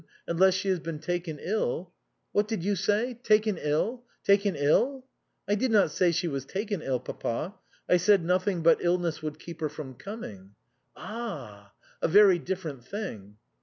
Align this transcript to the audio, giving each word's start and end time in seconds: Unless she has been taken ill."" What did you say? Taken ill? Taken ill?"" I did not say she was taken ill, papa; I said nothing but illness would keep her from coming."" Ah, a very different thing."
Unless 0.27 0.55
she 0.55 0.69
has 0.69 0.79
been 0.79 0.97
taken 0.97 1.37
ill."" 1.39 1.93
What 2.31 2.47
did 2.47 2.63
you 2.63 2.75
say? 2.75 3.19
Taken 3.21 3.59
ill? 3.59 4.03
Taken 4.23 4.55
ill?"" 4.55 5.05
I 5.47 5.53
did 5.53 5.69
not 5.69 5.91
say 5.91 6.11
she 6.11 6.27
was 6.27 6.43
taken 6.43 6.81
ill, 6.81 6.99
papa; 6.99 7.53
I 7.87 7.97
said 7.97 8.25
nothing 8.25 8.63
but 8.63 8.83
illness 8.83 9.21
would 9.21 9.37
keep 9.37 9.61
her 9.61 9.69
from 9.69 9.93
coming."" 9.93 10.55
Ah, 10.95 11.73
a 12.01 12.07
very 12.07 12.39
different 12.39 12.83
thing." 12.83 13.37